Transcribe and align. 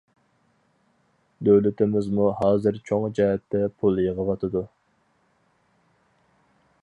دۆلىتىمىزمۇ 1.49 2.29
ھازىر 2.39 2.79
چوڭ 2.91 3.05
جەھەتتە 3.19 3.61
پۇل 3.83 4.01
يىغىۋاتىدۇ. 4.05 4.67